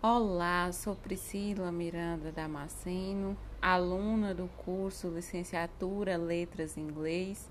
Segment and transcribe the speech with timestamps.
[0.00, 7.50] Olá, sou Priscila Miranda Damasceno, aluna do curso Licenciatura Letras em Inglês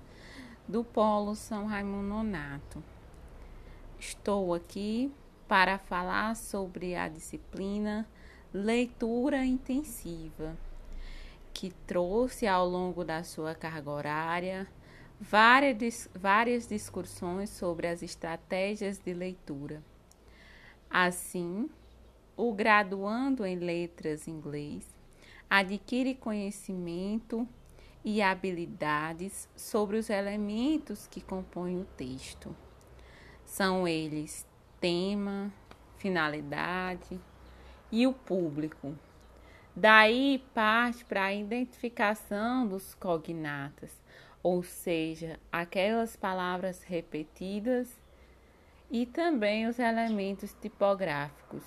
[0.66, 2.82] do Polo São Raimundo Nonato.
[4.00, 5.12] Estou aqui
[5.46, 8.08] para falar sobre a disciplina
[8.50, 10.56] Leitura Intensiva,
[11.52, 14.66] que trouxe ao longo da sua carga horária
[15.20, 19.82] várias, várias discussões sobre as estratégias de leitura.
[20.88, 21.68] Assim,
[22.38, 24.86] o graduando em letras inglês
[25.50, 27.48] adquire conhecimento
[28.04, 32.54] e habilidades sobre os elementos que compõem o texto.
[33.44, 34.46] São eles
[34.80, 35.52] tema,
[35.96, 37.20] finalidade
[37.90, 38.94] e o público.
[39.74, 44.00] Daí parte para a identificação dos cognatas,
[44.44, 47.88] ou seja, aquelas palavras repetidas
[48.88, 51.64] e também os elementos tipográficos.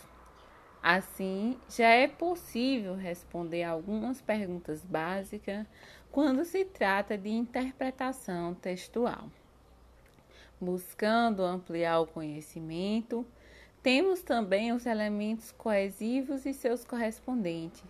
[0.82, 5.68] Assim, já é possível responder algumas perguntas básicas
[6.12, 9.30] quando se trata de interpretação textual.
[10.60, 13.26] Buscando ampliar o conhecimento,
[13.84, 17.84] temos também os elementos coesivos e seus correspondentes,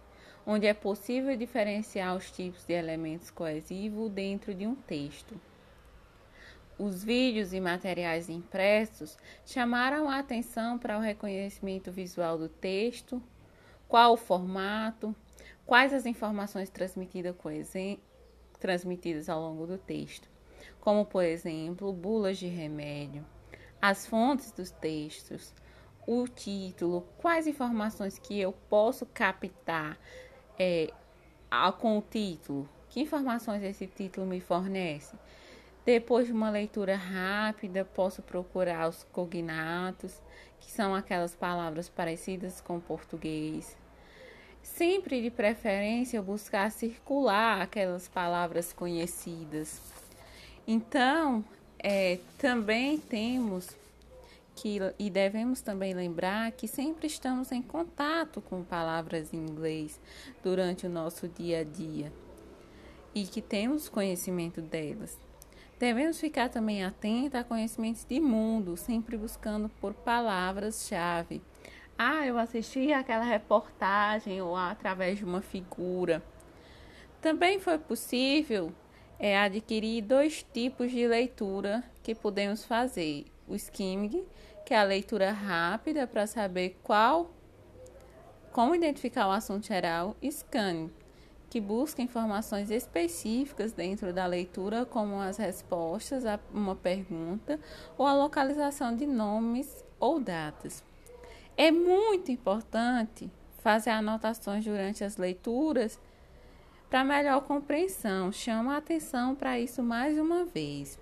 [0.45, 5.39] onde é possível diferenciar os tipos de elementos coesivos dentro de um texto.
[6.83, 9.15] Os vídeos e materiais impressos
[9.45, 13.21] chamaram a atenção para o reconhecimento visual do texto,
[13.87, 15.15] qual o formato,
[15.63, 17.35] quais as informações transmitidas,
[18.59, 20.27] transmitidas ao longo do texto,
[20.79, 23.23] como, por exemplo, bulas de remédio,
[23.79, 25.53] as fontes dos textos,
[26.07, 29.99] o título, quais informações que eu posso captar
[30.57, 30.91] é,
[31.77, 35.15] com o título, que informações esse título me fornece
[35.85, 40.21] depois de uma leitura rápida, posso procurar os cognatos,
[40.59, 43.75] que são aquelas palavras parecidas com português.
[44.61, 49.81] Sempre de preferência buscar circular aquelas palavras conhecidas.
[50.67, 51.43] Então,
[51.79, 53.75] é, também temos
[54.55, 59.99] que, e devemos também lembrar que sempre estamos em contato com palavras em inglês
[60.43, 62.13] durante o nosso dia a dia
[63.15, 65.17] e que temos conhecimento delas.
[65.81, 71.41] Devemos ficar também atentos a conhecimentos de mundo, sempre buscando por palavras-chave.
[71.97, 76.21] Ah, eu assisti aquela reportagem ou através de uma figura.
[77.19, 78.71] Também foi possível
[79.17, 84.23] é, adquirir dois tipos de leitura que podemos fazer: o skimming,
[84.63, 87.31] que é a leitura rápida para saber qual,
[88.51, 90.91] como identificar o assunto geral, e scanning,
[91.51, 97.59] que busca informações específicas dentro da leitura, como as respostas a uma pergunta
[97.97, 100.81] ou a localização de nomes ou datas.
[101.57, 103.29] É muito importante
[103.59, 105.99] fazer anotações durante as leituras
[106.89, 108.31] para melhor compreensão.
[108.31, 110.97] Chama a atenção para isso mais uma vez.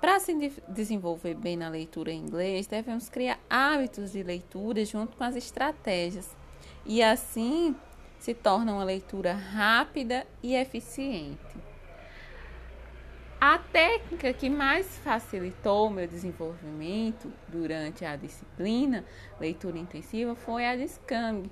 [0.00, 0.32] Para se
[0.68, 6.36] desenvolver bem na leitura em inglês, devemos criar hábitos de leitura junto com as estratégias.
[6.86, 7.74] E assim
[8.22, 11.56] se torna uma leitura rápida e eficiente.
[13.40, 19.04] A técnica que mais facilitou meu desenvolvimento durante a disciplina
[19.40, 21.50] leitura intensiva foi a de Scamb,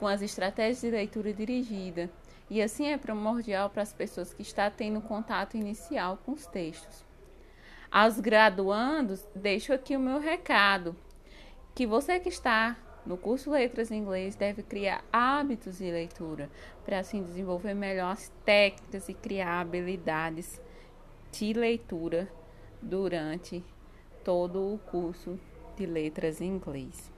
[0.00, 2.10] com as estratégias de leitura dirigida.
[2.50, 7.04] E assim é primordial para as pessoas que estão tendo contato inicial com os textos.
[7.88, 10.96] Aos graduandos, deixo aqui o meu recado,
[11.72, 12.76] que você que está
[13.10, 16.48] no curso Letras em Inglês, deve criar hábitos de leitura
[16.84, 20.62] para assim desenvolver melhor as técnicas e criar habilidades
[21.32, 22.28] de leitura
[22.80, 23.64] durante
[24.22, 25.36] todo o curso
[25.76, 27.10] de Letras em Inglês.